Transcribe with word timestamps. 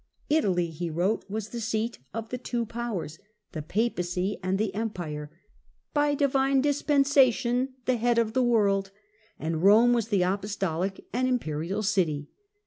Italy, 0.31 0.71
he 0.71 0.89
wrote, 0.89 1.29
was 1.29 1.49
the 1.49 1.59
seat 1.61 1.99
of 2.11 2.29
the 2.29 2.39
"two 2.39 2.65
powers," 2.65 3.19
tlie 3.53 3.67
Papacy 3.67 4.39
and 4.41 4.57
the 4.57 4.73
Empire," 4.73 5.29
by 5.93 6.15
divine 6.15 6.59
dispensation 6.59 7.75
the 7.85 7.97
head 7.97 8.17
of 8.17 8.33
the 8.33 8.41
world," 8.41 8.89
and 9.37 9.61
Rome 9.61 9.93
was 9.93 10.07
the 10.07 10.23
apostolic 10.23 11.05
and 11.13 11.27
imperial 11.27 11.83
city. 11.83 12.29